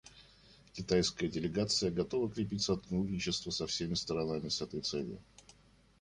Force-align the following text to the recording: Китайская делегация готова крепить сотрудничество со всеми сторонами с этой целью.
Китайская 0.73 1.27
делегация 1.27 1.91
готова 1.91 2.27
крепить 2.27 2.63
сотрудничество 2.63 3.51
со 3.51 3.67
всеми 3.67 3.93
сторонами 3.93 4.49
с 4.49 4.59
этой 4.59 4.81
целью. 4.81 5.19